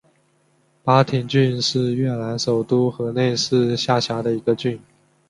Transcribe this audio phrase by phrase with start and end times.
[0.83, 4.81] 巴亭郡是越南首都河内市下辖的一个郡。